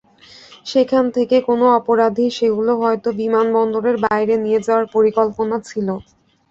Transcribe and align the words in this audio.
সেখান 0.65 1.05
থেকে 1.15 1.37
কোনো 1.49 1.65
অপরাধীর 1.79 2.31
সেগুলো 2.39 2.71
হয়তো 2.81 3.09
বিমানবন্দরের 3.19 3.97
বাইরে 4.05 4.35
নিয়ে 4.43 4.59
যাওয়ার 4.65 4.85
পরিকল্পনা 4.95 5.55
ছিল। 5.69 5.87